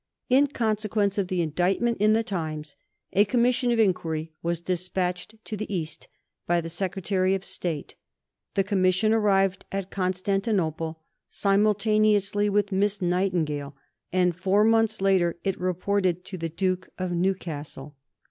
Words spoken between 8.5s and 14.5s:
The Commission arrived at Constantinople simultaneously with Miss Nightingale, and